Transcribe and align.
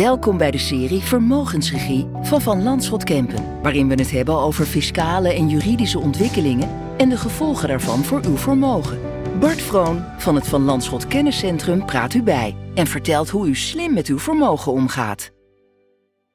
Welkom 0.00 0.36
bij 0.36 0.50
de 0.50 0.58
serie 0.58 1.00
Vermogensregie 1.00 2.08
van 2.22 2.40
Van 2.40 2.62
Landschot 2.62 3.04
Kempen, 3.04 3.62
waarin 3.62 3.88
we 3.88 3.94
het 3.94 4.10
hebben 4.10 4.38
over 4.38 4.64
fiscale 4.64 5.34
en 5.34 5.48
juridische 5.48 5.98
ontwikkelingen 5.98 6.68
en 6.96 7.08
de 7.08 7.16
gevolgen 7.16 7.68
daarvan 7.68 8.04
voor 8.04 8.20
uw 8.24 8.36
vermogen. 8.36 9.00
Bart 9.40 9.62
Vroon 9.62 10.04
van 10.18 10.34
het 10.34 10.48
Van 10.48 10.62
Landschot 10.62 11.06
Kenniscentrum 11.06 11.84
praat 11.84 12.14
u 12.14 12.22
bij 12.22 12.56
en 12.74 12.86
vertelt 12.86 13.28
hoe 13.28 13.48
u 13.48 13.54
slim 13.54 13.94
met 13.94 14.06
uw 14.06 14.18
vermogen 14.18 14.72
omgaat. 14.72 15.30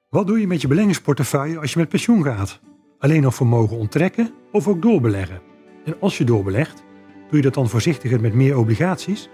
Wat 0.10 0.28
doe 0.28 0.40
je 0.40 0.48
met 0.48 0.62
je 0.62 0.68
beleggingsportefeuille 0.68 1.60
als 1.60 1.74
je 1.74 1.80
met 1.80 1.90
pensioen 1.90 2.24
gaat? 2.24 2.60
Alleen 3.00 3.22
nog 3.22 3.36
vermogen 3.36 3.78
onttrekken 3.78 4.34
of 4.52 4.68
ook 4.68 4.82
doorbeleggen? 4.82 5.42
En 5.86 5.96
als 6.00 6.18
je 6.18 6.24
doorbelegt, 6.24 6.84
doe 7.28 7.38
je 7.38 7.42
dat 7.42 7.54
dan 7.54 7.70
voorzichtiger 7.70 8.22
met 8.22 8.34
meer 8.34 8.58
obligaties? 8.58 9.30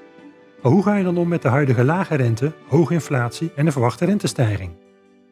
Maar 0.61 0.71
hoe 0.71 0.83
ga 0.83 0.95
je 0.95 1.03
dan 1.03 1.17
om 1.17 1.27
met 1.27 1.41
de 1.41 1.47
huidige 1.47 1.83
lage 1.83 2.15
rente, 2.15 2.53
hoge 2.67 2.93
inflatie 2.93 3.51
en 3.55 3.65
de 3.65 3.71
verwachte 3.71 4.05
rentestijging? 4.05 4.75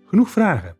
Genoeg 0.05 0.29
vragen. 0.29 0.77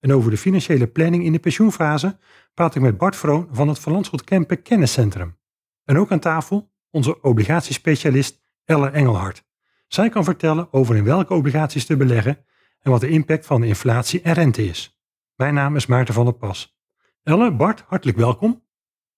En 0.00 0.12
over 0.12 0.30
de 0.30 0.36
financiële 0.36 0.86
planning 0.86 1.24
in 1.24 1.32
de 1.32 1.38
pensioenfase 1.38 2.18
praat 2.54 2.74
ik 2.74 2.82
met 2.82 2.98
Bart 2.98 3.16
Vroon 3.16 3.48
van 3.50 3.68
het 3.68 3.78
Van 3.78 3.92
Landschot 3.92 4.24
Kempen 4.24 4.62
Kenniscentrum. 4.62 5.38
En 5.84 5.98
ook 5.98 6.12
aan 6.12 6.18
tafel 6.18 6.70
onze 6.90 7.20
obligatiespecialist 7.20 8.40
Elle 8.64 8.90
Engelhard. 8.90 9.44
Zij 9.86 10.08
kan 10.08 10.24
vertellen 10.24 10.68
over 10.70 10.96
in 10.96 11.04
welke 11.04 11.34
obligaties 11.34 11.86
te 11.86 11.96
beleggen 11.96 12.44
en 12.80 12.90
wat 12.90 13.00
de 13.00 13.08
impact 13.08 13.46
van 13.46 13.60
de 13.60 13.66
inflatie 13.66 14.22
en 14.22 14.32
rente 14.32 14.64
is. 14.64 15.02
Mijn 15.34 15.54
naam 15.54 15.76
is 15.76 15.86
Maarten 15.86 16.14
van 16.14 16.24
der 16.24 16.34
Pas. 16.34 16.78
Elle, 17.22 17.52
Bart, 17.52 17.84
hartelijk 17.86 18.18
welkom. 18.18 18.64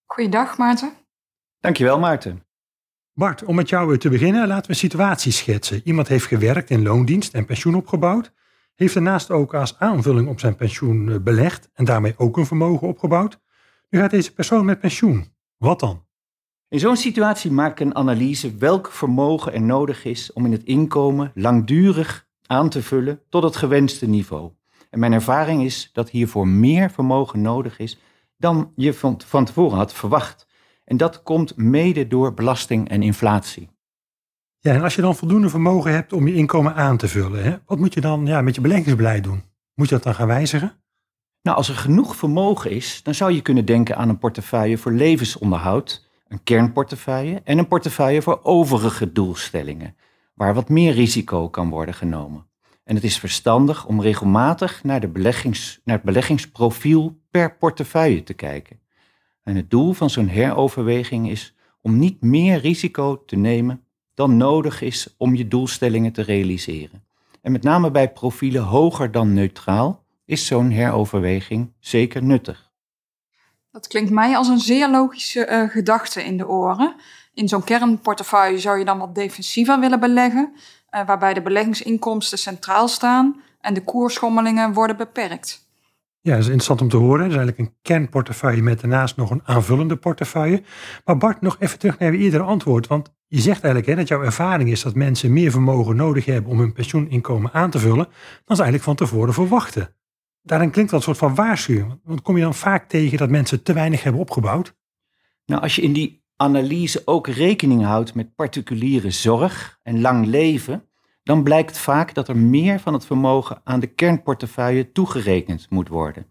Goeiedag 0.05 0.59
Maarten. 0.59 0.93
Dankjewel 1.61 1.99
Maarten. 1.99 2.44
Bart, 3.15 3.45
om 3.45 3.55
met 3.55 3.69
jou 3.69 3.99
te 3.99 4.09
beginnen, 4.09 4.47
laten 4.47 4.65
we 4.65 4.69
een 4.69 4.75
situatie 4.75 5.33
schetsen. 5.33 5.81
Iemand 5.85 6.09
heeft 6.09 6.27
gewerkt 6.27 6.71
in 6.71 6.83
loondienst 6.83 7.35
en 7.35 7.45
pensioen 7.45 7.75
opgebouwd, 7.75 8.33
heeft 8.75 8.95
daarnaast 8.95 9.31
ook 9.31 9.55
als 9.55 9.79
aanvulling 9.79 10.29
op 10.29 10.41
zijn 10.41 10.57
pensioen 10.57 11.11
eh, 11.11 11.19
belegd 11.19 11.71
en 11.75 11.85
daarmee 11.85 12.15
ook 12.17 12.37
een 12.37 12.47
vermogen 12.47 12.89
opgebouwd. 12.89 13.41
Nu 13.91 13.99
gaat 13.99 14.11
deze 14.11 14.33
persoon 14.33 14.65
met 14.65 14.81
pensioen. 14.81 15.27
Wat 15.57 15.81
dan? 15.81 16.05
In 16.69 16.79
zo'n 16.79 16.97
situatie 16.97 17.51
maak 17.51 17.71
ik 17.71 17.81
een 17.81 17.95
analyse 17.95 18.57
welk 18.57 18.91
vermogen 18.93 19.53
er 19.53 19.63
nodig 19.63 20.05
is 20.05 20.33
om 20.33 20.45
in 20.45 20.53
het 20.53 20.65
inkomen 20.65 21.33
langdurig 21.35 22.27
aan 22.47 22.69
te 22.69 22.83
vullen 22.83 23.21
tot 23.29 23.43
het 23.43 23.57
gewenste 23.57 24.07
niveau. 24.07 24.51
En 24.91 24.99
mijn 24.99 25.13
ervaring 25.13 25.65
is 25.65 25.91
dat 25.93 26.11
hiervoor 26.11 26.49
meer 26.49 26.91
vermogen 26.91 27.41
nodig 27.41 27.79
is 27.79 27.99
dan 28.37 28.73
je 28.77 28.95
van, 28.95 29.21
van 29.27 29.45
tevoren 29.45 29.77
had 29.77 29.93
verwacht. 29.93 30.47
En 30.85 30.97
dat 30.97 31.23
komt 31.23 31.57
mede 31.57 32.07
door 32.07 32.35
belasting 32.35 32.89
en 32.89 33.03
inflatie. 33.03 33.69
Ja, 34.59 34.73
en 34.73 34.83
als 34.83 34.95
je 34.95 35.03
dan 35.03 35.17
voldoende 35.17 35.49
vermogen 35.49 35.93
hebt 35.93 36.13
om 36.13 36.27
je 36.29 36.35
inkomen 36.35 36.75
aan 36.75 36.97
te 36.97 37.09
vullen, 37.09 37.45
hè, 37.45 37.57
wat 37.67 37.79
moet 37.79 37.95
je 37.95 38.01
dan 38.01 38.27
ja, 38.27 38.41
met 38.41 38.55
je 38.55 38.61
beleggingsbeleid 38.61 39.25
doen? 39.25 39.43
Moet 39.75 39.89
je 39.89 39.95
dat 39.95 40.05
dan 40.05 40.15
gaan 40.15 40.27
wijzigen? 40.27 40.83
Nou, 41.43 41.57
als 41.57 41.69
er 41.69 41.75
genoeg 41.75 42.17
vermogen 42.17 42.71
is, 42.71 43.01
dan 43.03 43.15
zou 43.15 43.33
je 43.33 43.41
kunnen 43.41 43.65
denken 43.65 43.97
aan 43.97 44.09
een 44.09 44.19
portefeuille 44.19 44.79
voor 44.79 44.93
levensonderhoud, 44.93 46.09
een 46.29 46.43
kernportefeuille 46.43 47.41
en 47.45 47.59
een 47.59 47.69
portefeuille 47.69 48.23
voor 48.23 48.41
overige 48.43 49.13
doelstellingen, 49.13 49.97
waar 50.35 50.55
wat 50.55 50.69
meer 50.69 50.93
risico 50.93 51.49
kan 51.49 51.69
worden 51.69 51.95
genomen. 51.95 52.47
En 52.85 52.95
het 52.95 53.05
is 53.05 53.19
verstandig 53.19 53.87
om 53.87 54.01
regelmatig 54.01 54.85
naar, 54.85 55.01
de 55.01 55.09
beleggings, 55.09 55.81
naar 55.85 55.97
het 55.97 56.05
beleggingsprofiel 56.05 57.21
per 57.31 57.57
portefeuille 57.57 58.23
te 58.23 58.35
kijken. 58.35 58.81
En 59.45 59.57
het 59.57 59.71
doel 59.71 59.93
van 59.93 60.11
zo'n 60.11 60.29
heroverweging 60.29 61.31
is 61.31 61.55
om 61.81 61.99
niet 61.99 62.23
meer 62.23 62.59
risico 62.59 63.25
te 63.25 63.37
nemen 63.37 63.85
dan 64.15 64.37
nodig 64.37 64.81
is 64.81 65.15
om 65.19 65.35
je 65.35 65.49
doelstellingen 65.49 66.13
te 66.13 66.23
realiseren. 66.23 67.05
En 67.43 67.53
met 67.53 67.63
name 67.63 67.91
bij 67.91 68.13
profielen 68.13 68.63
hoger 68.63 69.11
dan 69.13 69.33
neutraal 69.33 70.05
is 70.25 70.47
zo'n 70.47 70.71
heroverweging 70.71 71.73
zeker 71.81 72.23
nuttig. 72.23 72.73
Dat 73.71 73.87
klinkt 73.87 74.11
mij 74.11 74.37
als 74.37 74.49
een 74.49 74.59
zeer 74.59 74.91
logische 74.91 75.49
uh, 75.49 75.71
gedachte 75.71 76.25
in 76.25 76.37
de 76.37 76.49
oren. 76.49 76.95
In 77.35 77.49
zo'n 77.49 77.65
kernportefeuille 77.65 78.59
zou 78.59 78.79
je 78.79 78.85
dan 78.85 78.99
wat 78.99 79.15
defensiever 79.15 79.81
willen 79.81 80.01
beleggen, 80.01 80.53
uh, 80.55 81.07
waarbij 81.07 81.35
de 81.35 81.43
beleggingsinkomsten 81.43 82.39
centraal 82.39 82.89
staan 82.89 83.43
en 83.61 83.75
de 83.75 83.85
koersschommelingen 83.85 84.73
worden 84.73 84.97
beperkt. 84.97 85.64
Ja, 86.25 86.31
dat 86.31 86.41
is 86.41 86.45
interessant 86.45 86.81
om 86.81 86.89
te 86.89 86.97
horen. 86.97 87.19
Dat 87.19 87.31
is 87.31 87.37
eigenlijk 87.37 87.59
een 87.59 87.77
kernportefeuille 87.83 88.63
met 88.63 88.81
daarnaast 88.81 89.17
nog 89.17 89.31
een 89.31 89.41
aanvullende 89.45 89.97
portefeuille. 89.97 90.63
Maar 91.05 91.17
Bart, 91.17 91.41
nog 91.41 91.57
even 91.59 91.79
terug 91.79 91.99
naar 91.99 92.13
je 92.13 92.19
eerdere 92.19 92.43
antwoord. 92.43 92.87
Want 92.87 93.15
je 93.27 93.41
zegt 93.41 93.63
eigenlijk 93.63 93.87
hè, 93.87 93.95
dat 93.95 94.09
jouw 94.09 94.23
ervaring 94.23 94.71
is 94.71 94.83
dat 94.83 94.95
mensen 94.95 95.33
meer 95.33 95.51
vermogen 95.51 95.97
nodig 95.97 96.25
hebben 96.25 96.51
om 96.51 96.59
hun 96.59 96.73
pensioeninkomen 96.73 97.53
aan 97.53 97.71
te 97.71 97.79
vullen, 97.79 98.07
dan 98.45 98.57
ze 98.57 98.63
eigenlijk 98.63 98.83
van 98.83 98.95
tevoren 98.95 99.35
verwachten. 99.35 99.97
Daarin 100.43 100.71
klinkt 100.71 100.91
dat 100.91 101.01
een 101.01 101.07
soort 101.07 101.19
van 101.19 101.35
waarschuwing. 101.35 102.01
Want 102.05 102.23
kom 102.23 102.37
je 102.37 102.43
dan 102.43 102.55
vaak 102.55 102.89
tegen 102.89 103.19
dat 103.19 103.31
mensen 103.31 103.63
te 103.63 103.73
weinig 103.73 104.03
hebben 104.03 104.21
opgebouwd? 104.21 104.77
Nou, 105.47 105.63
als 105.63 105.77
je 105.77 105.83
in 105.83 105.93
die 105.93 106.25
analyse 106.37 107.03
ook 107.05 107.27
rekening 107.29 107.85
houdt 107.85 108.15
met 108.15 108.35
particuliere 108.35 109.11
zorg 109.11 109.79
en 109.83 110.01
lang 110.01 110.27
leven, 110.27 110.89
dan 111.25 111.43
blijkt 111.43 111.79
vaak 111.79 112.15
dat 112.15 112.29
er 112.29 112.37
meer 112.37 112.81
van 112.81 112.93
het 112.93 113.07
vermogen 113.07 113.61
aan 113.65 113.81
de 113.81 113.87
kernportefeuille 113.87 114.93
toegerekend 114.93 115.67
moet 115.71 115.89
worden. 115.89 116.27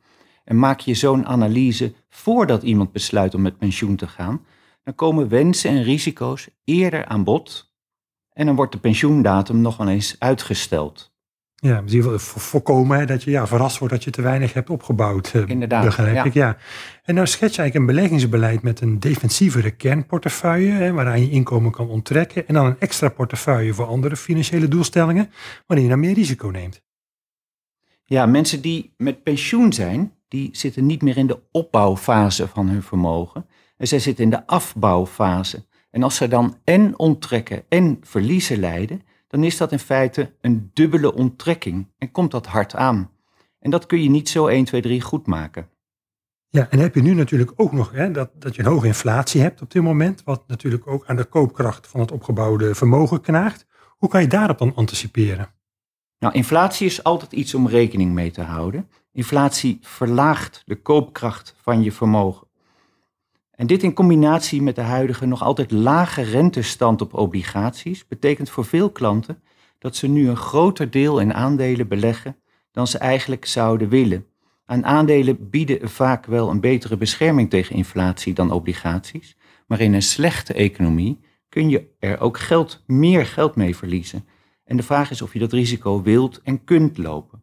En 0.45 0.59
maak 0.59 0.79
je 0.79 0.93
zo'n 0.93 1.25
analyse 1.25 1.93
voordat 2.09 2.63
iemand 2.63 2.91
besluit 2.91 3.35
om 3.35 3.41
met 3.41 3.57
pensioen 3.57 3.95
te 3.95 4.07
gaan, 4.07 4.45
dan 4.83 4.95
komen 4.95 5.29
wensen 5.29 5.69
en 5.69 5.83
risico's 5.83 6.49
eerder 6.63 7.05
aan 7.05 7.23
bod 7.23 7.71
en 8.33 8.45
dan 8.45 8.55
wordt 8.55 8.71
de 8.71 8.79
pensioendatum 8.79 9.61
nog 9.61 9.77
wel 9.77 9.87
eens 9.87 10.15
uitgesteld. 10.19 11.12
Ja, 11.63 11.77
in 11.77 11.89
ieder 11.89 12.11
geval 12.11 12.41
voorkomen 12.41 13.07
dat 13.07 13.23
je 13.23 13.31
ja, 13.31 13.47
verrast 13.47 13.77
wordt 13.77 13.93
dat 13.93 14.03
je 14.03 14.11
te 14.11 14.21
weinig 14.21 14.53
hebt 14.53 14.69
opgebouwd. 14.69 15.31
Eh, 15.33 15.47
Inderdaad. 15.47 15.83
Begrijp 15.85 16.15
ja. 16.15 16.23
ik, 16.23 16.33
ja. 16.33 16.57
En 17.03 17.15
nou 17.15 17.27
schets 17.27 17.55
je 17.55 17.61
eigenlijk 17.61 17.75
een 17.75 17.95
beleggingsbeleid 17.95 18.61
met 18.61 18.81
een 18.81 18.99
defensievere 18.99 19.71
kernportefeuille, 19.71 20.71
hè, 20.71 20.91
waaraan 20.91 21.21
je 21.21 21.29
inkomen 21.29 21.71
kan 21.71 21.89
onttrekken. 21.89 22.47
En 22.47 22.53
dan 22.53 22.65
een 22.65 22.79
extra 22.79 23.09
portefeuille 23.09 23.73
voor 23.73 23.85
andere 23.85 24.15
financiële 24.15 24.67
doelstellingen, 24.67 25.31
waarin 25.67 25.85
je 25.85 25.91
dan 25.91 25.99
meer 26.01 26.13
risico 26.13 26.47
neemt. 26.47 26.81
Ja, 28.03 28.25
mensen 28.25 28.61
die 28.61 28.93
met 28.97 29.23
pensioen 29.23 29.73
zijn, 29.73 30.13
die 30.27 30.49
zitten 30.51 30.85
niet 30.85 31.01
meer 31.01 31.17
in 31.17 31.27
de 31.27 31.39
opbouwfase 31.51 32.47
van 32.47 32.67
hun 32.67 32.83
vermogen. 32.83 33.45
En 33.77 33.87
zij 33.87 33.99
zitten 33.99 34.23
in 34.23 34.29
de 34.29 34.47
afbouwfase. 34.47 35.65
En 35.91 36.03
als 36.03 36.15
ze 36.15 36.27
dan 36.27 36.57
en 36.63 36.99
onttrekken 36.99 37.63
en 37.69 37.97
verliezen 38.01 38.59
lijden, 38.59 39.01
dan 39.33 39.43
is 39.43 39.57
dat 39.57 39.71
in 39.71 39.79
feite 39.79 40.33
een 40.41 40.71
dubbele 40.73 41.13
onttrekking 41.13 41.87
en 41.97 42.11
komt 42.11 42.31
dat 42.31 42.45
hard 42.45 42.75
aan. 42.75 43.11
En 43.59 43.71
dat 43.71 43.85
kun 43.85 44.03
je 44.03 44.09
niet 44.09 44.29
zo 44.29 44.47
1, 44.47 44.65
2, 44.65 44.81
3 44.81 45.01
goed 45.01 45.27
maken. 45.27 45.69
Ja, 46.49 46.69
en 46.69 46.79
heb 46.79 46.95
je 46.95 47.01
nu 47.01 47.13
natuurlijk 47.13 47.51
ook 47.55 47.71
nog 47.71 47.91
hè, 47.91 48.11
dat, 48.11 48.29
dat 48.33 48.55
je 48.55 48.61
een 48.61 48.67
hoge 48.67 48.87
inflatie 48.87 49.41
hebt 49.41 49.61
op 49.61 49.71
dit 49.71 49.81
moment, 49.81 50.23
wat 50.23 50.43
natuurlijk 50.47 50.87
ook 50.87 51.05
aan 51.05 51.15
de 51.15 51.23
koopkracht 51.23 51.87
van 51.87 51.99
het 51.99 52.11
opgebouwde 52.11 52.75
vermogen 52.75 53.21
knaagt. 53.21 53.65
Hoe 53.97 54.09
kan 54.09 54.21
je 54.21 54.27
daarop 54.27 54.57
dan 54.57 54.75
anticiperen? 54.75 55.53
Nou, 56.19 56.33
inflatie 56.33 56.85
is 56.85 57.03
altijd 57.03 57.31
iets 57.31 57.53
om 57.53 57.67
rekening 57.67 58.13
mee 58.13 58.31
te 58.31 58.41
houden. 58.41 58.89
Inflatie 59.11 59.77
verlaagt 59.81 60.61
de 60.65 60.81
koopkracht 60.81 61.55
van 61.61 61.83
je 61.83 61.91
vermogen. 61.91 62.47
Dit 63.65 63.83
in 63.83 63.93
combinatie 63.93 64.61
met 64.61 64.75
de 64.75 64.81
huidige 64.81 65.25
nog 65.25 65.43
altijd 65.43 65.71
lage 65.71 66.21
rentestand 66.21 67.01
op 67.01 67.13
obligaties 67.13 68.07
betekent 68.07 68.49
voor 68.49 68.65
veel 68.65 68.89
klanten 68.89 69.41
dat 69.79 69.95
ze 69.95 70.07
nu 70.07 70.29
een 70.29 70.37
groter 70.37 70.89
deel 70.89 71.19
in 71.19 71.33
aandelen 71.33 71.87
beleggen 71.87 72.35
dan 72.71 72.87
ze 72.87 72.97
eigenlijk 72.97 73.45
zouden 73.45 73.89
willen. 73.89 74.25
En 74.65 74.85
aandelen 74.85 75.49
bieden 75.49 75.89
vaak 75.89 76.25
wel 76.25 76.49
een 76.49 76.59
betere 76.59 76.97
bescherming 76.97 77.49
tegen 77.49 77.75
inflatie 77.75 78.33
dan 78.33 78.51
obligaties, 78.51 79.37
maar 79.67 79.79
in 79.79 79.93
een 79.93 80.01
slechte 80.01 80.53
economie 80.53 81.19
kun 81.49 81.69
je 81.69 81.87
er 81.99 82.19
ook 82.19 82.39
geld, 82.39 82.83
meer 82.87 83.25
geld 83.25 83.55
mee 83.55 83.75
verliezen. 83.75 84.25
En 84.65 84.77
de 84.77 84.83
vraag 84.83 85.11
is 85.11 85.21
of 85.21 85.33
je 85.33 85.39
dat 85.39 85.51
risico 85.51 86.01
wilt 86.01 86.41
en 86.41 86.63
kunt 86.63 86.97
lopen. 86.97 87.41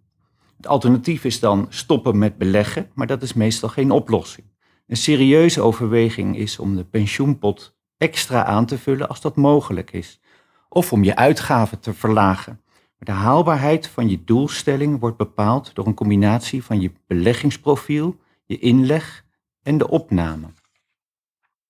Het 0.56 0.67
alternatief 0.67 1.25
is 1.25 1.41
dan 1.41 1.67
stoppen 1.69 2.19
met 2.19 2.39
beleggen, 2.39 2.91
maar 2.95 3.06
dat 3.06 3.23
is 3.23 3.33
meestal 3.33 3.69
geen 3.69 3.91
oplossing. 3.91 4.50
Een 4.91 4.97
serieuze 4.97 5.61
overweging 5.61 6.37
is 6.37 6.59
om 6.59 6.77
de 6.77 6.85
pensioenpot 6.85 7.77
extra 7.97 8.45
aan 8.45 8.67
te 8.67 8.79
vullen 8.79 9.09
als 9.09 9.21
dat 9.21 9.37
mogelijk 9.37 9.93
is. 9.93 10.21
Of 10.69 10.93
om 10.93 11.05
je 11.05 11.17
uitgaven 11.17 11.81
te 11.81 11.95
verlagen. 11.95 12.61
De 12.99 13.13
haalbaarheid 13.13 13.87
van 13.87 14.09
je 14.09 14.25
doelstelling 14.25 15.01
wordt 15.01 15.17
bepaald 15.17 15.75
door 15.75 15.87
een 15.87 15.95
combinatie 15.95 16.65
van 16.65 16.81
je 16.81 16.93
beleggingsprofiel, 17.07 18.17
je 18.47 18.59
inleg 18.59 19.25
en 19.63 19.79
de 19.79 19.89
opname. 19.89 20.47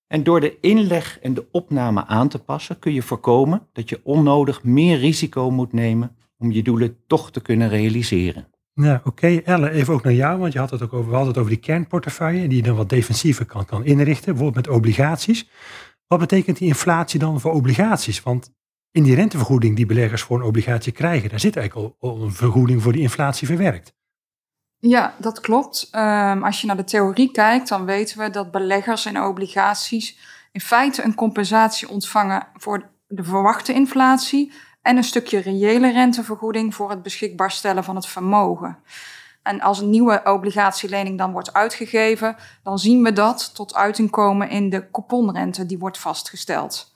En 0.07 0.23
door 0.23 0.39
de 0.39 0.59
inleg 0.59 1.19
en 1.19 1.33
de 1.33 1.45
opname 1.51 2.05
aan 2.05 2.27
te 2.27 2.39
passen 2.39 2.79
kun 2.79 2.93
je 2.93 3.01
voorkomen 3.01 3.67
dat 3.73 3.89
je 3.89 4.01
onnodig 4.03 4.63
meer 4.63 4.97
risico 4.97 5.51
moet 5.51 5.73
nemen 5.73 6.15
om 6.37 6.51
je 6.51 6.63
doelen 6.63 6.97
toch 7.07 7.31
te 7.31 7.41
kunnen 7.41 7.69
realiseren. 7.69 8.47
Ja, 8.81 8.95
oké. 8.95 9.07
Okay. 9.07 9.41
Elle, 9.45 9.69
even 9.69 9.93
ook 9.93 10.03
naar 10.03 10.13
jou, 10.13 10.39
want 10.39 10.53
je 10.53 10.59
had 10.59 10.69
het 10.69 10.81
ook 10.81 10.93
over, 10.93 11.09
we 11.09 11.15
hadden 11.15 11.27
het 11.33 11.37
over 11.37 11.51
die 11.51 11.59
kernportefeuille, 11.59 12.47
die 12.47 12.57
je 12.57 12.63
dan 12.63 12.75
wat 12.75 12.89
defensiever 12.89 13.45
kan, 13.45 13.65
kan 13.65 13.85
inrichten, 13.85 14.33
bijvoorbeeld 14.33 14.65
met 14.65 14.75
obligaties. 14.75 15.49
Wat 16.07 16.19
betekent 16.19 16.57
die 16.57 16.67
inflatie 16.67 17.19
dan 17.19 17.39
voor 17.39 17.51
obligaties? 17.51 18.23
Want 18.23 18.51
In 18.93 19.03
die 19.03 19.15
rentevergoeding 19.15 19.75
die 19.75 19.85
beleggers 19.85 20.21
voor 20.21 20.37
een 20.37 20.45
obligatie 20.45 20.91
krijgen, 20.91 21.29
daar 21.29 21.39
zit 21.39 21.55
eigenlijk 21.55 21.93
al, 21.99 22.21
een 22.21 22.33
vergoeding 22.33 22.81
voor 22.81 22.91
die 22.91 23.01
inflatie 23.01 23.47
verwerkt. 23.47 23.93
Ja, 24.77 25.15
dat 25.17 25.39
klopt. 25.39 25.89
Um, 25.95 26.43
als 26.43 26.61
je 26.61 26.67
naar 26.67 26.77
de 26.77 26.83
theorie 26.83 27.31
kijkt, 27.31 27.67
dan 27.67 27.85
weten 27.85 28.17
we 28.19 28.29
dat 28.29 28.51
beleggers 28.51 29.05
in 29.05 29.21
obligaties 29.21 30.17
in 30.51 30.61
feite 30.61 31.03
een 31.03 31.15
compensatie 31.15 31.89
ontvangen 31.89 32.47
voor 32.53 32.91
de 33.07 33.23
verwachte 33.23 33.73
inflatie 33.73 34.51
en 34.81 34.97
een 34.97 35.03
stukje 35.03 35.39
reële 35.39 35.91
rentevergoeding 35.91 36.75
voor 36.75 36.89
het 36.89 37.03
beschikbaar 37.03 37.51
stellen 37.51 37.83
van 37.83 37.95
het 37.95 38.07
vermogen. 38.07 38.77
En 39.43 39.61
als 39.61 39.79
een 39.79 39.89
nieuwe 39.89 40.21
obligatielening 40.23 41.17
dan 41.17 41.31
wordt 41.31 41.53
uitgegeven, 41.53 42.35
dan 42.63 42.79
zien 42.79 43.03
we 43.03 43.13
dat 43.13 43.55
tot 43.55 43.75
uiting 43.75 44.09
komen 44.09 44.49
in 44.49 44.69
de 44.69 44.91
couponrente 44.91 45.65
die 45.65 45.79
wordt 45.79 45.97
vastgesteld. 45.97 46.91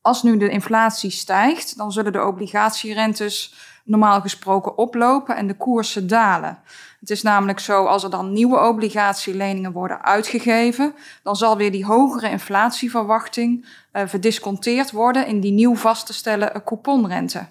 Als 0.00 0.22
nu 0.22 0.36
de 0.36 0.48
inflatie 0.48 1.10
stijgt, 1.10 1.76
dan 1.76 1.92
zullen 1.92 2.12
de 2.12 2.24
obligatierentes 2.24 3.54
normaal 3.84 4.20
gesproken 4.20 4.78
oplopen 4.78 5.36
en 5.36 5.46
de 5.46 5.56
koersen 5.56 6.06
dalen. 6.06 6.58
Het 7.00 7.10
is 7.10 7.22
namelijk 7.22 7.60
zo, 7.60 7.84
als 7.84 8.04
er 8.04 8.10
dan 8.10 8.32
nieuwe 8.32 8.60
obligatieleningen 8.60 9.72
worden 9.72 10.02
uitgegeven, 10.02 10.94
dan 11.22 11.36
zal 11.36 11.56
weer 11.56 11.70
die 11.70 11.84
hogere 11.84 12.30
inflatieverwachting 12.30 13.66
uh, 13.92 14.02
verdisconteerd 14.06 14.90
worden 14.90 15.26
in 15.26 15.40
die 15.40 15.52
nieuw 15.52 15.76
vast 15.76 16.06
te 16.06 16.12
stellen 16.12 16.62
couponrente. 16.64 17.46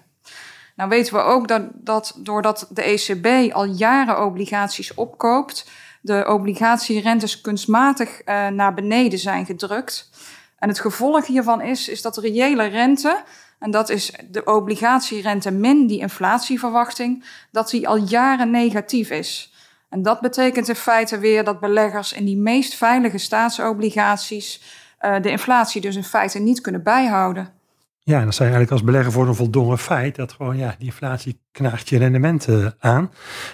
Nou 0.76 0.88
weten 0.88 1.14
we 1.14 1.20
ook 1.20 1.48
dat, 1.48 1.62
dat 1.72 2.14
doordat 2.18 2.66
de 2.70 2.82
ECB 2.82 3.52
al 3.52 3.64
jaren 3.64 4.24
obligaties 4.24 4.94
opkoopt, 4.94 5.70
de 6.00 6.24
obligatierentes 6.28 7.40
kunstmatig 7.40 8.20
uh, 8.24 8.48
naar 8.48 8.74
beneden 8.74 9.18
zijn 9.18 9.46
gedrukt. 9.46 10.10
En 10.58 10.68
het 10.68 10.80
gevolg 10.80 11.26
hiervan 11.26 11.60
is, 11.60 11.88
is 11.88 12.02
dat 12.02 12.14
de 12.14 12.20
reële 12.20 12.64
rente, 12.64 13.22
en 13.58 13.70
dat 13.70 13.88
is 13.88 14.12
de 14.30 14.44
obligatierente 14.44 15.50
min 15.50 15.86
die 15.86 16.00
inflatieverwachting, 16.00 17.24
dat 17.50 17.70
die 17.70 17.88
al 17.88 17.96
jaren 17.96 18.50
negatief 18.50 19.10
is. 19.10 19.52
En 19.88 20.02
dat 20.02 20.20
betekent 20.20 20.68
in 20.68 20.74
feite 20.74 21.18
weer 21.18 21.44
dat 21.44 21.60
beleggers 21.60 22.12
in 22.12 22.24
die 22.24 22.36
meest 22.36 22.74
veilige 22.74 23.18
staatsobligaties 23.18 24.62
uh, 25.00 25.20
de 25.20 25.30
inflatie 25.30 25.80
dus 25.80 25.96
in 25.96 26.04
feite 26.04 26.38
niet 26.38 26.60
kunnen 26.60 26.82
bijhouden. 26.82 27.52
Ja, 27.98 28.18
en 28.18 28.24
dat 28.24 28.34
zijn 28.34 28.48
eigenlijk 28.48 28.70
als 28.70 28.84
belegger 28.84 29.12
voor 29.12 29.28
een 29.28 29.34
voldongen 29.34 29.78
feit 29.78 30.16
dat 30.16 30.32
gewoon 30.32 30.56
ja, 30.56 30.74
die 30.78 30.86
inflatie 30.86 31.40
knaagt 31.52 31.88
je 31.88 31.98
rendementen 31.98 32.74
aan. 32.78 33.10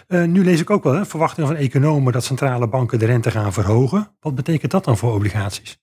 Uh, 0.09 0.25
nu 0.25 0.45
lees 0.45 0.61
ik 0.61 0.71
ook 0.71 0.83
wel 0.83 0.95
hè, 0.95 1.07
verwachtingen 1.07 1.49
van 1.49 1.59
economen 1.59 2.13
dat 2.13 2.25
centrale 2.25 2.69
banken 2.69 2.99
de 2.99 3.07
rente 3.07 3.31
gaan 3.31 3.53
verhogen. 3.53 4.09
Wat 4.21 4.35
betekent 4.35 4.71
dat 4.71 4.85
dan 4.85 4.97
voor 4.97 5.15
obligaties? 5.15 5.79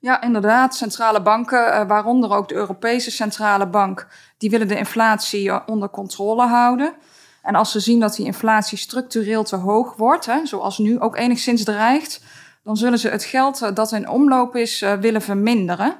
Ja, 0.00 0.22
inderdaad. 0.22 0.74
Centrale 0.74 1.22
banken, 1.22 1.68
uh, 1.68 1.88
waaronder 1.88 2.32
ook 2.32 2.48
de 2.48 2.54
Europese 2.54 3.10
Centrale 3.10 3.66
Bank, 3.66 4.06
die 4.36 4.50
willen 4.50 4.68
de 4.68 4.78
inflatie 4.78 5.44
uh, 5.44 5.58
onder 5.66 5.90
controle 5.90 6.46
houden. 6.46 6.94
En 7.42 7.54
als 7.54 7.72
ze 7.72 7.80
zien 7.80 8.00
dat 8.00 8.16
die 8.16 8.26
inflatie 8.26 8.78
structureel 8.78 9.44
te 9.44 9.56
hoog 9.56 9.96
wordt, 9.96 10.26
hè, 10.26 10.46
zoals 10.46 10.78
nu 10.78 11.00
ook 11.00 11.16
enigszins 11.16 11.64
dreigt, 11.64 12.22
dan 12.64 12.76
zullen 12.76 12.98
ze 12.98 13.08
het 13.08 13.24
geld 13.24 13.76
dat 13.76 13.92
in 13.92 14.08
omloop 14.08 14.56
is 14.56 14.84
willen 15.00 15.22
verminderen. 15.22 15.96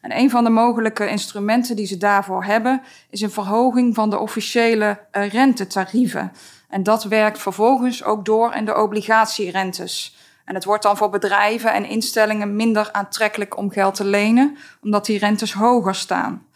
En 0.00 0.16
een 0.18 0.30
van 0.30 0.44
de 0.44 0.50
mogelijke 0.50 1.08
instrumenten 1.08 1.76
die 1.76 1.86
ze 1.86 1.96
daarvoor 1.96 2.44
hebben, 2.44 2.82
is 3.10 3.20
een 3.20 3.30
verhoging 3.30 3.94
van 3.94 4.10
de 4.10 4.18
officiële 4.18 4.98
rentetarieven. 5.10 6.32
En 6.68 6.82
dat 6.82 7.04
werkt 7.04 7.38
vervolgens 7.38 8.04
ook 8.04 8.24
door 8.24 8.54
in 8.54 8.64
de 8.64 8.76
obligatierentes. 8.76 10.16
En 10.52 10.58
het 10.58 10.66
wordt 10.66 10.82
dan 10.82 10.96
voor 10.96 11.10
bedrijven 11.10 11.72
en 11.72 11.84
instellingen 11.84 12.56
minder 12.56 12.92
aantrekkelijk 12.92 13.56
om 13.56 13.70
geld 13.70 13.94
te 13.94 14.04
lenen, 14.04 14.56
omdat 14.82 15.06
die 15.06 15.18
rentes 15.18 15.52
hoger 15.52 15.94
staan. 15.94 16.46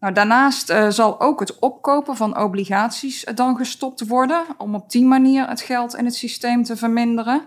Nou, 0.00 0.12
daarnaast 0.14 0.70
uh, 0.70 0.88
zal 0.88 1.20
ook 1.20 1.40
het 1.40 1.58
opkopen 1.58 2.16
van 2.16 2.38
obligaties 2.38 3.24
dan 3.34 3.56
gestopt 3.56 4.06
worden, 4.06 4.44
om 4.58 4.74
op 4.74 4.90
die 4.90 5.04
manier 5.04 5.48
het 5.48 5.60
geld 5.60 5.94
in 5.94 6.04
het 6.04 6.14
systeem 6.14 6.64
te 6.64 6.76
verminderen. 6.76 7.42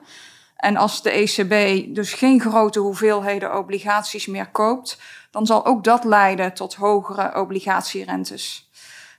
En 0.56 0.78
als 0.78 1.02
de 1.02 1.10
ECB 1.10 1.86
dus 1.96 2.14
geen 2.14 2.42
grote 2.42 2.80
hoeveelheden 2.80 3.58
obligaties 3.58 4.26
meer 4.26 4.50
koopt, 4.52 4.98
dan 5.32 5.46
zal 5.46 5.66
ook 5.66 5.84
dat 5.84 6.04
leiden 6.04 6.54
tot 6.54 6.76
hogere 6.76 7.40
obligatierentes. 7.40 8.70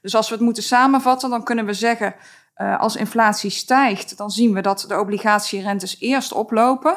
Dus 0.02 0.14
als 0.14 0.28
we 0.28 0.34
het 0.34 0.44
moeten 0.44 0.62
samenvatten, 0.62 1.30
dan 1.30 1.44
kunnen 1.44 1.66
we 1.66 1.74
zeggen, 1.74 2.14
uh, 2.56 2.80
als 2.80 2.96
inflatie 2.96 3.50
stijgt, 3.50 4.16
dan 4.16 4.30
zien 4.30 4.52
we 4.52 4.60
dat 4.60 4.84
de 4.88 5.00
obligatierentes 5.00 5.96
eerst 6.00 6.32
oplopen. 6.32 6.96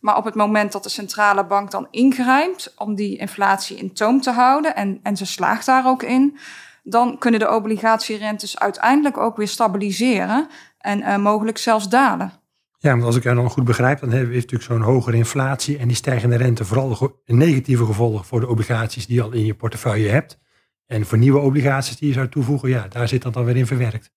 Maar 0.00 0.16
op 0.16 0.24
het 0.24 0.34
moment 0.34 0.72
dat 0.72 0.82
de 0.82 0.88
centrale 0.88 1.46
bank 1.46 1.70
dan 1.70 1.86
ingrijpt 1.90 2.74
om 2.76 2.94
die 2.94 3.18
inflatie 3.18 3.76
in 3.76 3.92
toom 3.92 4.20
te 4.20 4.30
houden, 4.30 4.76
en, 4.76 5.00
en 5.02 5.16
ze 5.16 5.26
slaagt 5.26 5.66
daar 5.66 5.86
ook 5.86 6.02
in, 6.02 6.38
dan 6.82 7.18
kunnen 7.18 7.40
de 7.40 7.54
obligatierentes 7.54 8.58
uiteindelijk 8.58 9.16
ook 9.16 9.36
weer 9.36 9.48
stabiliseren 9.48 10.48
en 10.78 11.00
uh, 11.00 11.16
mogelijk 11.16 11.58
zelfs 11.58 11.88
dalen. 11.88 12.32
Ja, 12.78 12.90
want 12.90 13.02
als 13.02 13.16
ik 13.16 13.22
jou 13.22 13.36
dan 13.36 13.50
goed 13.50 13.64
begrijp, 13.64 14.00
dan 14.00 14.10
heeft 14.10 14.30
natuurlijk 14.30 14.62
zo'n 14.62 14.80
hogere 14.80 15.16
inflatie 15.16 15.78
en 15.78 15.88
die 15.88 15.96
stijgende 15.96 16.36
rente 16.36 16.64
vooral 16.64 17.20
negatieve 17.24 17.84
gevolgen 17.84 18.24
voor 18.24 18.40
de 18.40 18.48
obligaties 18.48 19.06
die 19.06 19.16
je 19.16 19.22
al 19.22 19.32
in 19.32 19.44
je 19.44 19.54
portefeuille 19.54 20.08
hebt. 20.08 20.38
En 20.86 21.06
voor 21.06 21.18
nieuwe 21.18 21.38
obligaties 21.38 21.96
die 21.96 22.08
je 22.08 22.14
zou 22.14 22.28
toevoegen, 22.28 22.68
ja, 22.68 22.88
daar 22.88 23.08
zit 23.08 23.22
dat 23.22 23.34
dan 23.34 23.44
weer 23.44 23.56
in 23.56 23.66
verwerkt. 23.66 24.12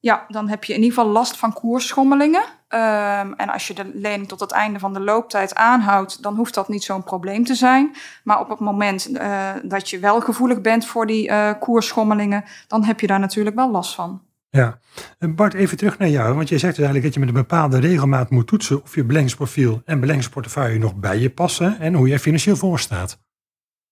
Ja, 0.00 0.24
dan 0.28 0.48
heb 0.48 0.64
je 0.64 0.72
in 0.72 0.82
ieder 0.82 0.96
geval 0.96 1.12
last 1.12 1.36
van 1.36 1.52
koersschommelingen. 1.52 2.42
Um, 2.68 3.34
en 3.34 3.48
als 3.48 3.66
je 3.66 3.74
de 3.74 3.90
lening 3.94 4.28
tot 4.28 4.40
het 4.40 4.50
einde 4.50 4.78
van 4.78 4.92
de 4.92 5.00
looptijd 5.00 5.54
aanhoudt, 5.54 6.22
dan 6.22 6.36
hoeft 6.36 6.54
dat 6.54 6.68
niet 6.68 6.82
zo'n 6.82 7.04
probleem 7.04 7.44
te 7.44 7.54
zijn. 7.54 7.96
Maar 8.24 8.40
op 8.40 8.48
het 8.48 8.58
moment 8.58 9.10
uh, 9.10 9.48
dat 9.62 9.90
je 9.90 9.98
wel 9.98 10.20
gevoelig 10.20 10.60
bent 10.60 10.86
voor 10.86 11.06
die 11.06 11.28
uh, 11.28 11.50
koersschommelingen, 11.60 12.44
dan 12.66 12.84
heb 12.84 13.00
je 13.00 13.06
daar 13.06 13.20
natuurlijk 13.20 13.56
wel 13.56 13.70
last 13.70 13.94
van. 13.94 14.22
Ja, 14.50 14.78
Bart, 15.18 15.54
even 15.54 15.76
terug 15.76 15.98
naar 15.98 16.08
jou. 16.08 16.34
Want 16.34 16.48
jij 16.48 16.58
zegt 16.58 16.76
dus 16.76 16.84
eigenlijk 16.84 17.04
dat 17.04 17.14
je 17.14 17.20
met 17.20 17.28
een 17.28 17.42
bepaalde 17.42 17.80
regelmaat 17.80 18.30
moet 18.30 18.46
toetsen 18.46 18.82
of 18.82 18.94
je 18.94 19.04
beleggingsprofiel 19.04 19.82
en 19.84 20.00
beleggingsportefeuille 20.00 20.78
nog 20.78 20.94
bij 20.94 21.18
je 21.18 21.30
passen 21.30 21.78
en 21.78 21.94
hoe 21.94 22.08
jij 22.08 22.18
financieel 22.18 22.56
voor 22.56 22.78
staat. 22.78 23.18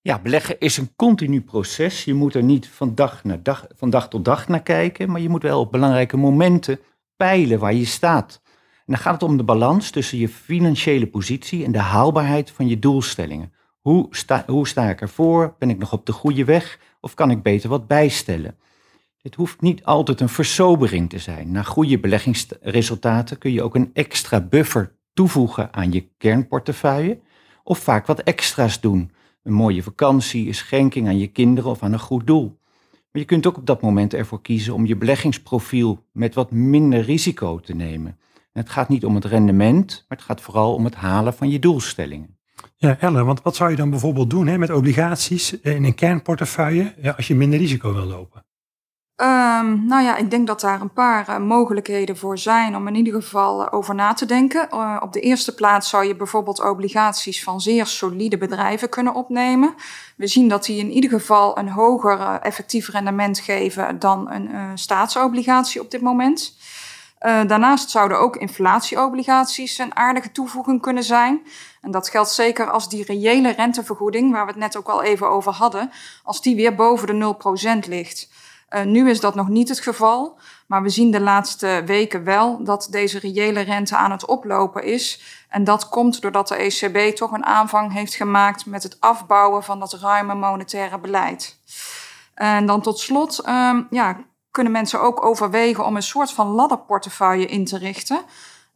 Ja, 0.01 0.19
beleggen 0.19 0.59
is 0.59 0.77
een 0.77 0.95
continu 0.97 1.41
proces. 1.41 2.05
Je 2.05 2.15
moet 2.15 2.35
er 2.35 2.43
niet 2.43 2.69
van 2.69 2.95
dag, 2.95 3.25
naar 3.25 3.43
dag, 3.43 3.67
van 3.77 3.91
dag 3.91 4.09
tot 4.09 4.25
dag 4.25 4.49
naar 4.49 4.63
kijken, 4.63 5.11
maar 5.11 5.21
je 5.21 5.29
moet 5.29 5.43
wel 5.43 5.61
op 5.61 5.73
belangrijke 5.73 6.17
momenten 6.17 6.81
peilen 7.17 7.59
waar 7.59 7.75
je 7.75 7.85
staat. 7.85 8.41
En 8.89 8.95
dan 8.95 8.99
gaat 8.99 9.13
het 9.13 9.31
om 9.31 9.37
de 9.37 9.45
balans 9.45 9.91
tussen 9.91 10.19
je 10.19 10.29
financiële 10.29 11.07
positie 11.07 11.65
en 11.65 11.73
de 11.73 11.79
haalbaarheid 11.79 12.51
van 12.51 12.69
je 12.69 12.79
doelstellingen. 12.79 13.53
Hoe 13.81 14.07
sta, 14.11 14.45
hoe 14.47 14.69
sta 14.69 14.89
ik 14.89 15.01
ervoor? 15.01 15.55
Ben 15.59 15.71
ik 15.71 15.79
nog 15.79 15.93
op 15.93 16.07
de 16.07 16.13
goede 16.13 16.45
weg? 16.45 16.79
Of 17.01 17.15
kan 17.15 17.31
ik 17.31 17.43
beter 17.43 17.69
wat 17.69 17.87
bijstellen? 17.87 18.57
Het 19.23 19.35
hoeft 19.35 19.61
niet 19.61 19.85
altijd 19.85 20.21
een 20.21 20.29
versobering 20.29 21.11
te 21.11 21.19
zijn. 21.19 21.51
Na 21.51 21.63
goede 21.63 21.99
beleggingsresultaten 21.99 23.39
kun 23.39 23.53
je 23.53 23.63
ook 23.63 23.75
een 23.75 23.91
extra 23.93 24.41
buffer 24.41 24.97
toevoegen 25.15 25.73
aan 25.73 25.93
je 25.93 26.09
kernportefeuille 26.19 27.21
of 27.63 27.79
vaak 27.79 28.07
wat 28.07 28.21
extra's 28.21 28.81
doen. 28.81 29.11
Een 29.49 29.55
mooie 29.55 29.83
vakantie, 29.83 30.47
een 30.47 30.55
schenking 30.55 31.07
aan 31.07 31.19
je 31.19 31.27
kinderen 31.27 31.71
of 31.71 31.83
aan 31.83 31.93
een 31.93 31.99
goed 31.99 32.27
doel. 32.27 32.59
Maar 32.91 33.23
je 33.23 33.25
kunt 33.25 33.47
ook 33.47 33.57
op 33.57 33.67
dat 33.67 33.83
moment 33.83 34.15
ervoor 34.15 34.43
kiezen 34.43 34.75
om 34.75 34.87
je 34.87 34.97
beleggingsprofiel 34.97 36.05
met 36.13 36.35
wat 36.35 36.51
minder 36.51 37.01
risico 37.01 37.59
te 37.59 37.75
nemen. 37.75 38.19
En 38.53 38.61
het 38.63 38.71
gaat 38.71 38.89
niet 38.89 39.05
om 39.05 39.15
het 39.15 39.25
rendement, 39.25 40.05
maar 40.09 40.19
het 40.19 40.27
gaat 40.27 40.41
vooral 40.41 40.75
om 40.75 40.85
het 40.85 40.95
halen 40.95 41.35
van 41.35 41.51
je 41.51 41.59
doelstellingen. 41.59 42.39
Ja, 42.77 42.99
Ellen, 43.01 43.27
want 43.27 43.43
wat 43.43 43.57
zou 43.57 43.71
je 43.71 43.77
dan 43.77 43.91
bijvoorbeeld 43.91 44.31
doen 44.31 44.47
hè, 44.47 44.59
met 44.59 44.71
obligaties 44.71 45.61
in 45.61 45.85
een 45.85 45.95
kernportefeuille 45.95 46.95
ja, 47.03 47.11
als 47.11 47.27
je 47.27 47.35
minder 47.35 47.59
risico 47.59 47.93
wil 47.93 48.05
lopen? 48.05 48.45
Um, 49.21 49.87
nou 49.87 50.03
ja, 50.03 50.17
ik 50.17 50.31
denk 50.31 50.47
dat 50.47 50.61
daar 50.61 50.81
een 50.81 50.93
paar 50.93 51.29
uh, 51.29 51.39
mogelijkheden 51.39 52.17
voor 52.17 52.39
zijn 52.39 52.77
om 52.77 52.89
in 52.89 52.95
ieder 52.95 53.13
geval 53.13 53.63
uh, 53.63 53.67
over 53.71 53.95
na 53.95 54.13
te 54.13 54.27
denken. 54.27 54.69
Uh, 54.73 54.97
op 55.01 55.13
de 55.13 55.21
eerste 55.21 55.55
plaats 55.55 55.89
zou 55.89 56.05
je 56.05 56.17
bijvoorbeeld 56.17 56.61
obligaties 56.61 57.43
van 57.43 57.61
zeer 57.61 57.87
solide 57.87 58.39
bedrijven 58.39 58.89
kunnen 58.89 59.15
opnemen. 59.15 59.75
We 60.17 60.27
zien 60.27 60.49
dat 60.49 60.65
die 60.65 60.79
in 60.79 60.91
ieder 60.91 61.11
geval 61.11 61.59
een 61.59 61.69
hoger 61.69 62.21
effectief 62.41 62.89
rendement 62.89 63.39
geven 63.39 63.99
dan 63.99 64.31
een 64.31 64.79
staatsobligatie 64.79 65.81
op 65.81 65.91
dit 65.91 66.01
moment. 66.01 66.57
daarnaast 67.21 67.91
zouden 67.91 68.19
ook 68.19 68.37
inflatieobligaties 68.37 69.79
een 69.79 69.97
aardige 69.97 70.33
toevoeging 70.33 70.81
kunnen 70.81 71.05
zijn. 71.05 71.47
En 71.83 71.91
dat 71.91 72.09
geldt 72.09 72.31
zeker 72.31 72.71
als 72.71 72.89
die 72.89 73.05
reële 73.05 73.51
rentevergoeding, 73.51 74.33
waar 74.33 74.45
we 74.45 74.51
het 74.51 74.61
net 74.61 74.77
ook 74.77 74.89
al 74.89 75.03
even 75.03 75.29
over 75.29 75.53
hadden, 75.53 75.91
als 76.23 76.43
die 76.43 76.57
weer 76.57 76.75
boven 76.75 77.07
de 77.07 77.37
0% 77.85 77.89
ligt. 77.89 78.29
Uh, 78.71 78.83
nu 78.83 79.11
is 79.11 79.21
dat 79.21 79.35
nog 79.35 79.49
niet 79.49 79.69
het 79.69 79.81
geval, 79.81 80.39
maar 80.67 80.83
we 80.83 80.89
zien 80.89 81.11
de 81.11 81.21
laatste 81.21 81.83
weken 81.87 82.25
wel 82.25 82.65
dat 82.65 82.89
deze 82.91 83.19
reële 83.19 83.61
rente 83.61 83.97
aan 83.97 84.11
het 84.11 84.27
oplopen 84.27 84.85
is. 84.85 85.23
En 85.49 85.65
dat 85.65 85.89
komt 85.89 86.21
doordat 86.21 86.49
de 86.49 86.57
ECB 86.57 87.17
toch 87.17 87.33
een 87.33 87.45
aanvang 87.45 87.93
heeft 87.93 88.15
gemaakt 88.15 88.67
met 88.67 88.83
het 88.83 88.97
afbouwen 89.01 89.65
van 89.65 89.81
dat 89.81 89.93
ruime 89.93 90.35
monetaire 90.35 90.99
beleid. 90.99 91.59
En 92.35 92.67
dan 92.67 92.81
tot 92.81 92.99
slot 92.99 93.49
um, 93.49 93.87
ja, 93.91 94.17
kunnen 94.51 94.73
mensen 94.73 95.01
ook 95.01 95.25
overwegen 95.25 95.85
om 95.85 95.97
een 95.97 96.03
soort 96.03 96.33
van 96.33 96.47
ladderportefeuille 96.47 97.47
in 97.47 97.65
te 97.65 97.79
richten. 97.79 98.21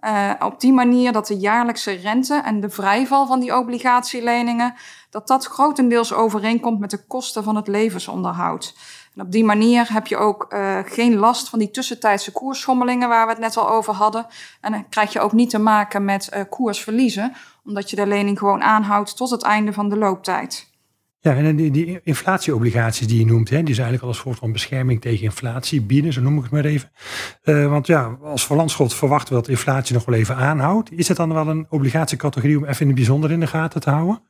Uh, 0.00 0.30
op 0.38 0.60
die 0.60 0.72
manier 0.72 1.12
dat 1.12 1.26
de 1.26 1.36
jaarlijkse 1.36 1.92
rente 1.92 2.34
en 2.34 2.60
de 2.60 2.70
vrijval 2.70 3.26
van 3.26 3.40
die 3.40 3.56
obligatieleningen, 3.56 4.74
dat 5.10 5.26
dat 5.26 5.44
grotendeels 5.44 6.12
overeenkomt 6.12 6.78
met 6.78 6.90
de 6.90 7.06
kosten 7.06 7.44
van 7.44 7.56
het 7.56 7.68
levensonderhoud. 7.68 8.74
En 9.14 9.22
op 9.22 9.32
die 9.32 9.44
manier 9.44 9.92
heb 9.92 10.06
je 10.06 10.16
ook 10.16 10.46
uh, 10.48 10.78
geen 10.84 11.16
last 11.16 11.48
van 11.48 11.58
die 11.58 11.70
tussentijdse 11.70 12.32
koersschommelingen 12.32 13.08
waar 13.08 13.26
we 13.26 13.32
het 13.32 13.40
net 13.40 13.56
al 13.56 13.70
over 13.70 13.94
hadden. 13.94 14.26
En 14.60 14.72
dan 14.72 14.88
krijg 14.88 15.12
je 15.12 15.20
ook 15.20 15.32
niet 15.32 15.50
te 15.50 15.58
maken 15.58 16.04
met 16.04 16.30
uh, 16.34 16.42
koersverliezen, 16.50 17.32
omdat 17.64 17.90
je 17.90 17.96
de 17.96 18.06
lening 18.06 18.38
gewoon 18.38 18.62
aanhoudt 18.62 19.16
tot 19.16 19.30
het 19.30 19.42
einde 19.42 19.72
van 19.72 19.88
de 19.88 19.96
looptijd. 19.96 20.70
Ja, 21.20 21.34
en 21.34 21.56
die, 21.56 21.70
die 21.70 22.00
inflatieobligaties 22.02 23.06
die 23.06 23.18
je 23.18 23.26
noemt, 23.26 23.50
hè, 23.50 23.62
die 23.62 23.74
zijn 23.74 23.86
eigenlijk 23.86 24.02
al 24.02 24.08
een 24.08 24.26
soort 24.26 24.38
van 24.38 24.52
bescherming 24.52 25.00
tegen 25.00 25.24
inflatie 25.24 25.82
bieden, 25.82 26.12
zo 26.12 26.20
noem 26.20 26.36
ik 26.36 26.42
het 26.42 26.52
maar 26.52 26.64
even. 26.64 26.90
Uh, 27.44 27.68
want 27.68 27.86
ja, 27.86 28.18
als 28.22 28.46
Verlandschot 28.46 28.94
verwachten 28.94 29.34
we 29.34 29.40
dat 29.40 29.48
inflatie 29.48 29.94
nog 29.94 30.04
wel 30.04 30.14
even 30.18 30.36
aanhoudt. 30.36 30.92
Is 30.92 31.08
het 31.08 31.16
dan 31.16 31.32
wel 31.32 31.48
een 31.48 31.66
obligatiecategorie 31.68 32.56
om 32.56 32.64
even 32.64 32.80
in 32.80 32.86
het 32.86 32.96
bijzonder 32.96 33.30
in 33.30 33.40
de 33.40 33.46
gaten 33.46 33.80
te 33.80 33.90
houden? 33.90 34.22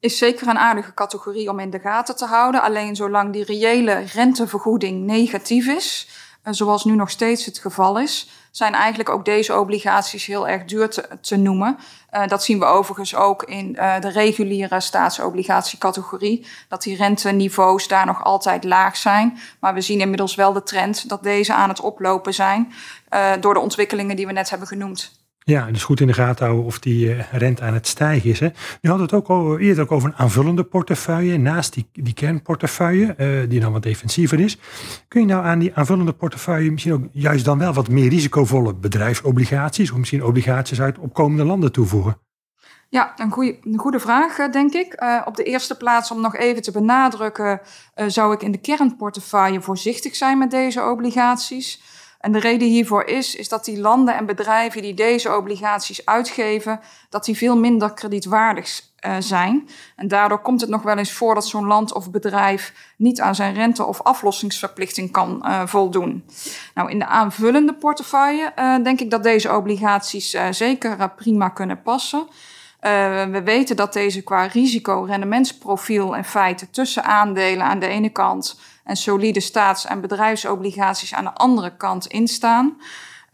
Is 0.00 0.18
zeker 0.18 0.48
een 0.48 0.58
aardige 0.58 0.94
categorie 0.94 1.50
om 1.50 1.58
in 1.58 1.70
de 1.70 1.78
gaten 1.78 2.16
te 2.16 2.26
houden. 2.26 2.62
Alleen 2.62 2.96
zolang 2.96 3.32
die 3.32 3.44
reële 3.44 3.94
rentevergoeding 3.94 5.04
negatief 5.04 5.66
is, 5.66 6.08
zoals 6.44 6.84
nu 6.84 6.94
nog 6.94 7.10
steeds 7.10 7.44
het 7.44 7.58
geval 7.58 7.98
is, 7.98 8.28
zijn 8.50 8.74
eigenlijk 8.74 9.08
ook 9.08 9.24
deze 9.24 9.58
obligaties 9.58 10.26
heel 10.26 10.48
erg 10.48 10.64
duur 10.64 10.88
te, 11.20 11.36
noemen. 11.36 11.78
Uh, 12.12 12.26
dat 12.26 12.44
zien 12.44 12.58
we 12.58 12.64
overigens 12.64 13.14
ook 13.14 13.42
in 13.42 13.74
uh, 13.74 14.00
de 14.00 14.08
reguliere 14.08 14.80
staatsobligatiecategorie. 14.80 16.46
Dat 16.68 16.82
die 16.82 16.96
renteniveaus 16.96 17.88
daar 17.88 18.06
nog 18.06 18.24
altijd 18.24 18.64
laag 18.64 18.96
zijn. 18.96 19.38
Maar 19.60 19.74
we 19.74 19.80
zien 19.80 20.00
inmiddels 20.00 20.34
wel 20.34 20.52
de 20.52 20.62
trend 20.62 21.08
dat 21.08 21.22
deze 21.22 21.54
aan 21.54 21.68
het 21.68 21.80
oplopen 21.80 22.34
zijn. 22.34 22.72
Uh, 23.14 23.32
door 23.40 23.54
de 23.54 23.60
ontwikkelingen 23.60 24.16
die 24.16 24.26
we 24.26 24.32
net 24.32 24.50
hebben 24.50 24.68
genoemd. 24.68 25.17
Ja, 25.48 25.66
dus 25.66 25.84
goed 25.84 26.00
in 26.00 26.06
de 26.06 26.12
gaten 26.12 26.44
houden 26.44 26.66
of 26.66 26.78
die 26.78 27.14
uh, 27.14 27.32
rente 27.32 27.62
aan 27.62 27.74
het 27.74 27.86
stijgen 27.86 28.30
is. 28.30 28.40
Hè. 28.40 28.46
Nu 28.80 28.90
hadden 28.90 29.08
we 29.08 29.14
het 29.16 29.24
ook 29.24 29.28
al, 29.28 29.58
eerder 29.58 29.82
ook 29.82 29.92
over 29.92 30.08
een 30.08 30.16
aanvullende 30.16 30.64
portefeuille 30.64 31.38
naast 31.38 31.74
die, 31.74 31.88
die 31.92 32.14
kernportefeuille, 32.14 33.14
uh, 33.18 33.50
die 33.50 33.60
dan 33.60 33.72
wat 33.72 33.82
defensiever 33.82 34.40
is. 34.40 34.58
Kun 35.08 35.20
je 35.20 35.26
nou 35.26 35.44
aan 35.44 35.58
die 35.58 35.74
aanvullende 35.74 36.12
portefeuille 36.12 36.70
misschien 36.70 36.92
ook 36.92 37.02
juist 37.12 37.44
dan 37.44 37.58
wel 37.58 37.72
wat 37.72 37.88
meer 37.88 38.08
risicovolle 38.08 38.74
bedrijfsobligaties 38.74 39.90
of 39.90 39.98
misschien 39.98 40.24
obligaties 40.24 40.80
uit 40.80 40.98
opkomende 40.98 41.44
landen 41.44 41.72
toevoegen? 41.72 42.18
Ja, 42.88 43.12
een 43.16 43.30
goede, 43.30 43.58
een 43.62 43.78
goede 43.78 44.00
vraag, 44.00 44.50
denk 44.50 44.72
ik. 44.72 45.02
Op 45.24 45.36
de 45.36 45.42
eerste 45.42 45.76
plaats, 45.76 46.10
om 46.10 46.20
nog 46.20 46.36
even 46.36 46.62
te 46.62 46.72
benadrukken, 46.72 47.60
zou 48.06 48.34
ik 48.34 48.42
in 48.42 48.52
de 48.52 48.60
kernportefeuille 48.60 49.60
voorzichtig 49.60 50.16
zijn 50.16 50.38
met 50.38 50.50
deze 50.50 50.82
obligaties. 50.82 51.80
En 52.18 52.32
de 52.32 52.38
reden 52.38 52.68
hiervoor 52.68 53.04
is, 53.04 53.34
is 53.34 53.48
dat 53.48 53.64
die 53.64 53.80
landen 53.80 54.16
en 54.16 54.26
bedrijven 54.26 54.82
die 54.82 54.94
deze 54.94 55.36
obligaties 55.36 56.06
uitgeven, 56.06 56.80
dat 57.08 57.24
die 57.24 57.36
veel 57.36 57.56
minder 57.56 57.94
kredietwaardig 57.94 58.82
uh, 59.06 59.16
zijn. 59.18 59.68
En 59.96 60.08
daardoor 60.08 60.38
komt 60.40 60.60
het 60.60 60.70
nog 60.70 60.82
wel 60.82 60.96
eens 60.96 61.12
voor 61.12 61.34
dat 61.34 61.46
zo'n 61.46 61.66
land 61.66 61.92
of 61.94 62.10
bedrijf 62.10 62.92
niet 62.96 63.20
aan 63.20 63.34
zijn 63.34 63.54
rente- 63.54 63.84
of 63.84 64.02
aflossingsverplichting 64.02 65.10
kan 65.10 65.44
uh, 65.44 65.66
voldoen. 65.66 66.24
Nou, 66.74 66.90
in 66.90 66.98
de 66.98 67.06
aanvullende 67.06 67.74
portefeuille 67.74 68.52
uh, 68.58 68.76
denk 68.82 69.00
ik 69.00 69.10
dat 69.10 69.22
deze 69.22 69.56
obligaties 69.56 70.36
zeker 70.50 71.10
prima 71.16 71.48
kunnen 71.48 71.82
passen. 71.82 72.26
We 72.80 73.40
weten 73.44 73.76
dat 73.76 73.92
deze 73.92 74.22
qua 74.22 74.46
risico-rendementsprofiel 74.46 76.14
in 76.14 76.24
feite 76.24 76.70
tussen 76.70 77.04
aandelen 77.04 77.66
aan 77.66 77.78
de 77.78 77.86
ene 77.86 78.08
kant 78.08 78.60
en 78.84 78.96
solide 78.96 79.40
staats- 79.40 79.86
en 79.86 80.00
bedrijfsobligaties 80.00 81.14
aan 81.14 81.24
de 81.24 81.34
andere 81.34 81.76
kant 81.76 82.06
instaan. 82.06 82.76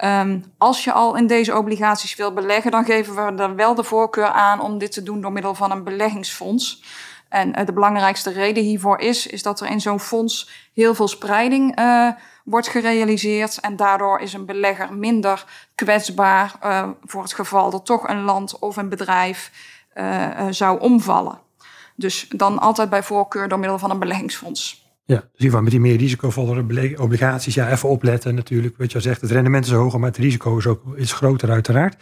Um, 0.05 0.45
als 0.59 0.85
je 0.85 0.93
al 0.93 1.17
in 1.17 1.27
deze 1.27 1.57
obligaties 1.57 2.15
wil 2.15 2.33
beleggen, 2.33 2.71
dan 2.71 2.85
geven 2.85 3.15
we 3.15 3.43
er 3.43 3.55
wel 3.55 3.75
de 3.75 3.85
voorkeur 3.85 4.27
aan 4.27 4.61
om 4.61 4.79
dit 4.79 4.93
te 4.93 5.03
doen 5.03 5.21
door 5.21 5.33
middel 5.33 5.55
van 5.55 5.71
een 5.71 5.85
beleggingsfonds. 5.85 6.83
En 7.29 7.49
uh, 7.59 7.67
de 7.67 7.73
belangrijkste 7.73 8.31
reden 8.31 8.63
hiervoor 8.63 8.99
is, 8.99 9.27
is 9.27 9.43
dat 9.43 9.61
er 9.61 9.67
in 9.67 9.81
zo'n 9.81 10.01
fonds 10.01 10.51
heel 10.73 10.95
veel 10.95 11.09
spreiding 11.09 11.79
uh, 11.79 12.11
wordt 12.45 12.69
gerealiseerd. 12.69 13.59
En 13.61 13.77
daardoor 13.77 14.21
is 14.21 14.33
een 14.33 14.47
belegger 14.47 14.95
minder 14.95 15.45
kwetsbaar 15.75 16.55
uh, 16.65 16.89
voor 17.05 17.23
het 17.23 17.33
geval 17.33 17.71
dat 17.71 17.87
toch 17.87 18.09
een 18.09 18.23
land 18.23 18.59
of 18.59 18.77
een 18.77 18.89
bedrijf 18.89 19.73
zou 20.51 20.81
omvallen. 20.81 21.39
Dus 21.97 22.29
dan 22.29 22.59
altijd 22.59 22.91
bij 22.91 23.03
voorkeur 23.03 23.49
door 23.49 23.59
middel 23.59 23.79
van 23.79 23.91
een 23.91 23.99
beleggingsfonds. 23.99 24.83
Ja, 25.05 25.15
dus 25.15 25.25
in 25.25 25.31
ieder 25.33 25.47
geval 25.47 25.63
met 25.63 25.71
die 25.71 25.81
meer 25.81 25.97
risicovolle 25.97 26.97
obligaties, 26.99 27.55
ja, 27.55 27.71
even 27.71 27.89
opletten 27.89 28.35
natuurlijk. 28.35 28.77
Wat 28.77 28.91
je 28.91 28.97
al 28.97 29.03
zegt, 29.03 29.21
het 29.21 29.31
rendement 29.31 29.65
is 29.65 29.73
hoger, 29.73 30.01
maar 30.01 30.09
het 30.09 30.19
risico 30.19 30.59
is 30.59 30.67
ook 30.67 30.97
is 30.97 31.13
groter 31.13 31.51
uiteraard. 31.51 31.97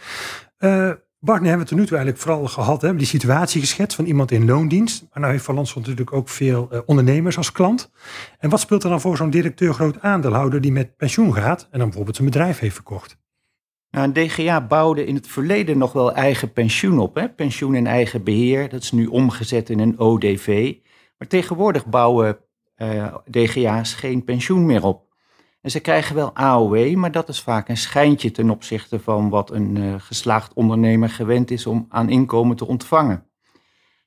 Bart, 1.25 1.41
nu 1.41 1.47
hebben 1.47 1.65
we 1.65 1.71
er 1.71 1.79
nu 1.79 1.85
toe 1.85 1.97
eigenlijk 1.97 2.25
vooral 2.25 2.47
gehad, 2.47 2.81
hè, 2.81 2.95
die 2.95 3.07
situatie 3.07 3.61
geschetst 3.61 3.95
van 3.95 4.05
iemand 4.05 4.31
in 4.31 4.45
loondienst. 4.45 5.01
Maar 5.01 5.21
nou 5.21 5.31
heeft 5.31 5.45
Van 5.45 5.55
natuurlijk 5.55 6.13
ook 6.13 6.29
veel 6.29 6.69
uh, 6.71 6.79
ondernemers 6.85 7.37
als 7.37 7.51
klant. 7.51 7.91
En 8.39 8.49
wat 8.49 8.59
speelt 8.59 8.83
er 8.83 8.89
dan 8.89 9.01
voor 9.01 9.17
zo'n 9.17 9.29
directeur 9.29 9.73
groot 9.73 10.01
aandeelhouder 10.01 10.61
die 10.61 10.71
met 10.71 10.97
pensioen 10.97 11.33
gaat 11.33 11.61
en 11.61 11.77
dan 11.77 11.87
bijvoorbeeld 11.87 12.15
zijn 12.15 12.29
bedrijf 12.29 12.59
heeft 12.59 12.75
verkocht? 12.75 13.17
Nou, 13.89 14.07
een 14.07 14.13
DGA 14.13 14.67
bouwde 14.67 15.05
in 15.05 15.15
het 15.15 15.27
verleden 15.27 15.77
nog 15.77 15.93
wel 15.93 16.13
eigen 16.13 16.53
pensioen 16.53 16.99
op. 16.99 17.15
Hè? 17.15 17.29
Pensioen 17.29 17.75
in 17.75 17.87
eigen 17.87 18.23
beheer, 18.23 18.69
dat 18.69 18.81
is 18.81 18.91
nu 18.91 19.05
omgezet 19.05 19.69
in 19.69 19.79
een 19.79 19.99
ODV. 19.99 20.75
Maar 21.17 21.27
tegenwoordig 21.27 21.85
bouwen 21.85 22.37
uh, 22.77 23.15
DGA's 23.29 23.93
geen 23.93 24.23
pensioen 24.23 24.65
meer 24.65 24.83
op. 24.83 25.12
En 25.63 25.71
ze 25.71 25.79
krijgen 25.79 26.15
wel 26.15 26.33
AOW, 26.33 26.95
maar 26.95 27.11
dat 27.11 27.29
is 27.29 27.41
vaak 27.41 27.69
een 27.69 27.77
schijntje 27.77 28.31
ten 28.31 28.49
opzichte 28.49 28.99
van 28.99 29.29
wat 29.29 29.51
een 29.51 29.75
uh, 29.75 29.95
geslaagd 29.97 30.53
ondernemer 30.53 31.09
gewend 31.09 31.51
is 31.51 31.65
om 31.65 31.85
aan 31.89 32.09
inkomen 32.09 32.55
te 32.55 32.67
ontvangen. 32.67 33.25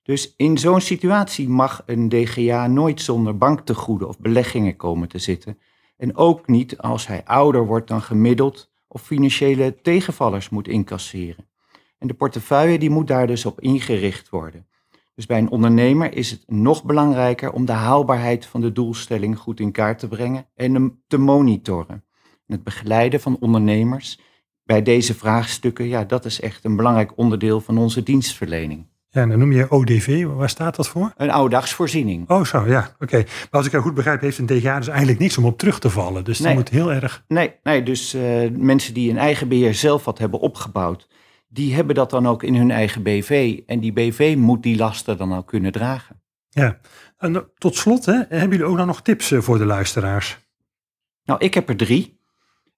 Dus 0.03 0.35
in 0.37 0.59
zo'n 0.59 0.81
situatie 0.81 1.49
mag 1.49 1.83
een 1.87 2.09
DGA 2.09 2.67
nooit 2.67 3.01
zonder 3.01 3.39
banktegoeden 3.39 4.09
of 4.09 4.19
beleggingen 4.19 4.77
komen 4.77 5.09
te 5.09 5.19
zitten. 5.19 5.59
En 5.97 6.17
ook 6.17 6.47
niet 6.47 6.79
als 6.79 7.07
hij 7.07 7.25
ouder 7.25 7.67
wordt 7.67 7.89
dan 7.89 8.03
gemiddeld 8.03 8.71
of 8.89 9.03
financiële 9.03 9.81
tegenvallers 9.83 10.49
moet 10.49 10.69
incasseren. 10.69 11.49
En 11.99 12.07
de 12.07 12.15
portefeuille 12.15 12.79
die 12.79 12.91
moet 12.91 13.09
daar 13.09 13.27
dus 13.27 13.45
op 13.45 13.61
ingericht 13.61 14.29
worden. 14.29 14.67
Dus 15.17 15.27
bij 15.27 15.39
een 15.39 15.51
ondernemer 15.51 16.15
is 16.15 16.31
het 16.31 16.43
nog 16.47 16.85
belangrijker 16.85 17.53
om 17.53 17.65
de 17.65 17.73
haalbaarheid 17.73 18.47
van 18.47 18.61
de 18.61 18.73
doelstelling 18.73 19.39
goed 19.39 19.61
in 19.61 19.73
kaart 19.73 19.99
te 19.99 20.09
brengen 20.09 20.47
en 20.55 20.75
hem 20.75 21.03
te 21.07 21.19
monitoren. 21.19 22.05
En 22.47 22.55
het 22.55 22.65
begeleiden 22.65 23.21
van 23.21 23.37
ondernemers 23.41 24.21
bij 24.65 24.83
deze 24.83 25.15
vraagstukken, 25.15 25.89
ja, 25.89 26.05
dat 26.05 26.25
is 26.25 26.41
echt 26.41 26.65
een 26.65 26.77
belangrijk 26.77 27.13
onderdeel 27.17 27.61
van 27.61 27.79
onze 27.79 28.03
dienstverlening. 28.03 28.87
Ja, 29.09 29.23
en 29.23 29.29
dan 29.29 29.39
noem 29.39 29.53
je 29.53 29.71
ODV, 29.71 30.25
waar 30.25 30.49
staat 30.49 30.77
dat 30.77 30.89
voor? 30.89 31.13
Een 31.17 31.31
oudagsvoorziening. 31.31 32.31
Oh 32.31 32.45
zo, 32.45 32.67
ja, 32.67 32.95
oké. 33.01 33.17
Maar 33.17 33.49
als 33.51 33.67
ik 33.67 33.73
het 33.73 33.83
goed 33.83 33.95
begrijp, 33.95 34.21
heeft 34.21 34.39
een 34.39 34.47
DGA 34.47 34.79
dus 34.79 34.89
eigenlijk 34.89 35.19
niks 35.19 35.39
om 35.39 35.45
op 35.45 35.59
terug 35.59 35.79
te 35.79 35.91
vallen. 35.91 36.25
Dus 36.25 36.39
nee. 36.39 36.49
die 36.49 36.57
moet 36.57 36.69
heel 36.69 36.93
erg... 36.93 37.25
Nee, 37.29 37.53
nee 37.63 37.83
dus 37.83 38.15
uh, 38.15 38.51
mensen 38.51 38.95
die 38.95 39.11
een 39.11 39.19
eigen 39.19 39.49
beheer 39.49 39.75
zelf 39.75 40.05
wat 40.05 40.19
hebben 40.19 40.41
opgebouwd, 40.41 41.09
die 41.57 41.75
hebben 41.75 41.95
dat 41.95 42.11
dan 42.11 42.27
ook 42.27 42.43
in 42.43 42.55
hun 42.55 42.71
eigen 42.71 43.03
BV. 43.03 43.61
En 43.67 43.81
die 43.81 43.93
BV 43.93 44.35
moet 44.39 44.63
die 44.63 44.77
lasten 44.77 45.17
dan 45.17 45.35
ook 45.35 45.47
kunnen 45.47 45.73
dragen. 45.73 46.23
Ja, 46.49 46.81
en 47.19 47.51
tot 47.59 47.77
slot, 47.77 48.07
hè, 48.07 48.13
hebben 48.29 48.59
jullie 48.59 48.65
ook 48.65 48.87
nog 48.87 49.03
tips 49.03 49.31
eh, 49.33 49.41
voor 49.41 49.59
de 49.59 49.65
luisteraars? 49.65 50.39
Nou, 51.25 51.45
ik 51.45 51.55
heb 51.55 51.69
er 51.69 51.77
drie. 51.77 52.21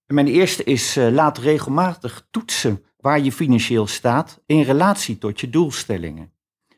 Mijn 0.07 0.27
eerste 0.27 0.65
is, 0.65 0.97
uh, 0.97 1.09
laat 1.09 1.39
regelmatig 1.39 2.27
toetsen 2.31 2.85
waar 2.97 3.21
je 3.21 3.33
financieel 3.33 3.87
staat 3.87 4.43
in 4.47 4.63
relatie 4.63 5.19
tot 5.19 5.41
je 5.41 5.51
doelstellingen. 5.51 6.33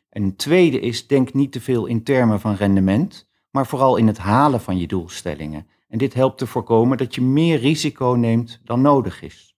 En 0.09 0.23
een 0.23 0.35
tweede 0.35 0.79
is, 0.79 1.07
denk 1.07 1.33
niet 1.33 1.51
te 1.51 1.61
veel 1.61 1.85
in 1.85 2.03
termen 2.03 2.39
van 2.39 2.55
rendement, 2.55 3.29
maar 3.51 3.67
vooral 3.67 3.97
in 3.97 4.07
het 4.07 4.17
halen 4.17 4.61
van 4.61 4.77
je 4.77 4.87
doelstellingen. 4.87 5.67
En 5.87 5.97
dit 5.97 6.13
helpt 6.13 6.37
te 6.37 6.47
voorkomen 6.47 6.97
dat 6.97 7.15
je 7.15 7.21
meer 7.21 7.59
risico 7.59 8.07
neemt 8.07 8.59
dan 8.63 8.81
nodig 8.81 9.21
is. 9.21 9.50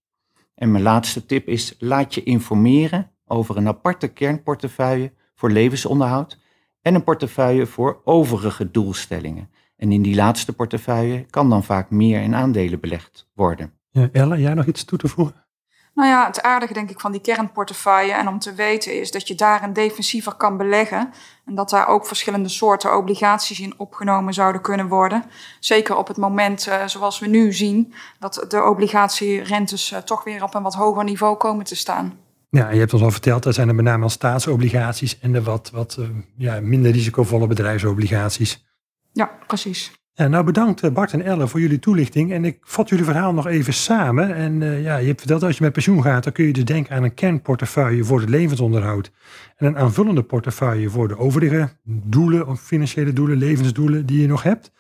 En 0.55 0.71
mijn 0.71 0.83
laatste 0.83 1.25
tip 1.25 1.47
is: 1.47 1.75
laat 1.79 2.13
je 2.13 2.23
informeren 2.23 3.11
over 3.25 3.57
een 3.57 3.67
aparte 3.67 4.07
kernportefeuille 4.07 5.13
voor 5.35 5.51
levensonderhoud 5.51 6.39
en 6.81 6.95
een 6.95 7.03
portefeuille 7.03 7.65
voor 7.65 8.01
overige 8.03 8.71
doelstellingen. 8.71 9.49
En 9.75 9.91
in 9.91 10.01
die 10.01 10.15
laatste 10.15 10.53
portefeuille 10.53 11.25
kan 11.29 11.49
dan 11.49 11.63
vaak 11.63 11.89
meer 11.89 12.21
in 12.21 12.35
aandelen 12.35 12.79
belegd 12.79 13.29
worden. 13.33 13.73
Ja, 13.89 14.09
Ella, 14.11 14.37
jij 14.37 14.53
nog 14.53 14.65
iets 14.65 14.83
toe 14.83 14.97
te 14.97 15.07
voegen? 15.07 15.45
Nou 15.93 16.09
ja, 16.09 16.25
het 16.25 16.41
aardige 16.41 16.73
denk 16.73 16.89
ik 16.89 16.99
van 16.99 17.11
die 17.11 17.21
kernportefeuille 17.21 18.13
en 18.13 18.27
om 18.27 18.39
te 18.39 18.53
weten 18.53 18.99
is 18.99 19.11
dat 19.11 19.27
je 19.27 19.35
daar 19.35 19.63
een 19.63 19.73
defensiever 19.73 20.33
kan 20.33 20.57
beleggen 20.57 21.13
en 21.45 21.55
dat 21.55 21.69
daar 21.69 21.87
ook 21.87 22.07
verschillende 22.07 22.49
soorten 22.49 22.97
obligaties 22.97 23.59
in 23.59 23.73
opgenomen 23.77 24.33
zouden 24.33 24.61
kunnen 24.61 24.87
worden. 24.87 25.23
Zeker 25.59 25.95
op 25.97 26.07
het 26.07 26.17
moment 26.17 26.67
uh, 26.67 26.85
zoals 26.85 27.19
we 27.19 27.27
nu 27.27 27.53
zien 27.53 27.93
dat 28.19 28.45
de 28.47 28.63
obligatierentes 28.63 29.91
uh, 29.91 29.99
toch 29.99 30.23
weer 30.23 30.43
op 30.43 30.53
een 30.53 30.63
wat 30.63 30.73
hoger 30.73 31.03
niveau 31.03 31.37
komen 31.37 31.65
te 31.65 31.75
staan. 31.75 32.17
Ja, 32.49 32.69
je 32.69 32.79
hebt 32.79 32.93
ons 32.93 33.01
al 33.01 33.11
verteld, 33.11 33.43
dat 33.43 33.53
zijn 33.53 33.67
er 33.67 33.75
met 33.75 33.85
name 33.85 34.03
al 34.03 34.09
staatsobligaties 34.09 35.19
en 35.19 35.31
de 35.31 35.43
wat, 35.43 35.69
wat 35.73 35.97
uh, 35.99 36.07
ja, 36.37 36.59
minder 36.61 36.91
risicovolle 36.91 37.47
bedrijfsobligaties. 37.47 38.65
Ja, 39.11 39.31
precies. 39.47 39.91
Ja, 40.15 40.27
nou 40.27 40.43
bedankt 40.43 40.83
eh, 40.83 40.91
Bart 40.91 41.13
en 41.13 41.21
Elle 41.21 41.47
voor 41.47 41.59
jullie 41.59 41.79
toelichting. 41.79 42.31
En 42.31 42.45
ik 42.45 42.57
vat 42.61 42.89
jullie 42.89 43.05
verhaal 43.05 43.33
nog 43.33 43.47
even 43.47 43.73
samen. 43.73 44.35
En 44.35 44.61
uh, 44.61 44.83
ja, 44.83 44.97
je 44.97 45.07
hebt 45.07 45.19
verteld 45.19 45.39
dat 45.39 45.49
als 45.49 45.57
je 45.57 45.63
met 45.63 45.73
pensioen 45.73 46.01
gaat, 46.01 46.23
dan 46.23 46.33
kun 46.33 46.45
je 46.45 46.53
dus 46.53 46.65
denken 46.65 46.95
aan 46.95 47.03
een 47.03 47.13
kernportefeuille 47.13 48.03
voor 48.03 48.19
het 48.19 48.29
levensonderhoud. 48.29 49.11
En 49.55 49.67
een 49.67 49.77
aanvullende 49.77 50.23
portefeuille 50.23 50.89
voor 50.89 51.07
de 51.07 51.17
overige 51.17 51.69
doelen, 51.83 52.47
of 52.47 52.61
financiële 52.61 53.13
doelen, 53.13 53.37
levensdoelen 53.37 54.05
die 54.05 54.21
je 54.21 54.27
nog 54.27 54.43
hebt. 54.43 54.71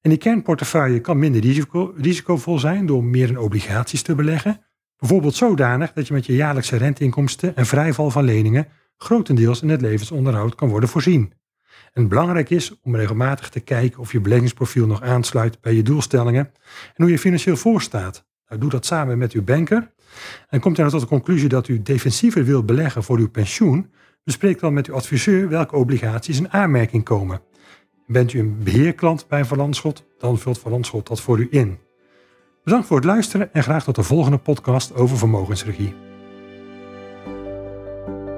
En 0.00 0.10
die 0.10 0.18
kernportefeuille 0.18 1.00
kan 1.00 1.18
minder 1.18 1.40
risico, 1.40 1.94
risicovol 1.96 2.58
zijn 2.58 2.86
door 2.86 3.04
meer 3.04 3.28
in 3.28 3.38
obligaties 3.38 4.02
te 4.02 4.14
beleggen. 4.14 4.60
Bijvoorbeeld 4.98 5.34
zodanig 5.34 5.92
dat 5.92 6.06
je 6.06 6.14
met 6.14 6.26
je 6.26 6.34
jaarlijkse 6.34 6.76
renteinkomsten 6.76 7.56
en 7.56 7.66
vrijval 7.66 8.10
van 8.10 8.24
leningen 8.24 8.66
grotendeels 8.96 9.62
in 9.62 9.68
het 9.68 9.80
levensonderhoud 9.80 10.54
kan 10.54 10.68
worden 10.68 10.88
voorzien. 10.88 11.32
En 11.92 12.08
belangrijk 12.08 12.50
is 12.50 12.80
om 12.82 12.96
regelmatig 12.96 13.48
te 13.48 13.60
kijken 13.60 14.00
of 14.00 14.12
je 14.12 14.20
beleggingsprofiel 14.20 14.86
nog 14.86 15.02
aansluit 15.02 15.60
bij 15.60 15.74
je 15.74 15.82
doelstellingen 15.82 16.50
en 16.94 17.02
hoe 17.02 17.10
je 17.10 17.18
financieel 17.18 17.56
voorstaat. 17.56 18.26
Nou, 18.48 18.60
doe 18.60 18.70
dat 18.70 18.86
samen 18.86 19.18
met 19.18 19.32
uw 19.32 19.44
banker. 19.44 19.90
En 20.48 20.60
komt 20.60 20.76
u 20.76 20.80
nou 20.80 20.92
tot 20.92 21.00
de 21.00 21.06
conclusie 21.06 21.48
dat 21.48 21.68
u 21.68 21.82
defensiever 21.82 22.44
wilt 22.44 22.66
beleggen 22.66 23.02
voor 23.02 23.18
uw 23.18 23.30
pensioen, 23.30 23.90
bespreek 24.24 24.60
dan 24.60 24.72
met 24.72 24.86
uw 24.86 24.94
adviseur 24.94 25.48
welke 25.48 25.76
obligaties 25.76 26.38
in 26.38 26.52
aanmerking 26.52 27.04
komen. 27.04 27.40
Bent 28.06 28.32
u 28.32 28.38
een 28.38 28.62
beheerklant 28.64 29.28
bij 29.28 29.44
Van 29.44 29.56
Landschot, 29.56 30.04
dan 30.18 30.38
vult 30.38 30.58
Van 30.58 30.70
Landschot 30.70 31.06
dat 31.06 31.20
voor 31.20 31.38
u 31.38 31.48
in. 31.50 31.78
Bedankt 32.64 32.86
voor 32.86 32.96
het 32.96 33.06
luisteren 33.06 33.52
en 33.52 33.62
graag 33.62 33.84
tot 33.84 33.94
de 33.94 34.02
volgende 34.02 34.38
podcast 34.38 34.94
over 34.94 35.18
vermogensregie. 35.18 35.94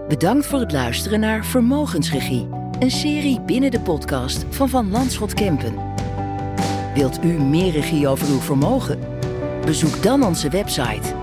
Bedankt 0.09 0.47
voor 0.47 0.61
het 0.61 0.73
luisteren 0.73 1.21
naar 1.21 1.45
Vermogensregie, 1.45 2.49
een 2.81 2.91
serie 2.91 3.41
binnen 3.41 3.71
de 3.71 3.81
podcast 3.81 4.45
van 4.49 4.69
Van 4.69 4.91
Landschot 4.91 5.35
Kempen. 5.35 5.75
Wilt 6.95 7.25
u 7.25 7.29
meer 7.29 7.73
regie 7.73 8.09
over 8.09 8.29
uw 8.29 8.41
vermogen? 8.41 8.99
Bezoek 9.65 10.03
dan 10.03 10.25
onze 10.25 10.49
website 10.49 11.15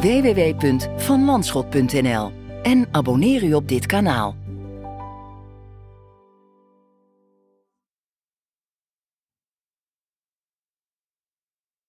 www.vanlandschot.nl 0.00 2.32
en 2.62 2.86
abonneer 2.90 3.44
u 3.44 3.54
op 3.54 3.68
dit 3.68 3.86
kanaal. 3.86 4.34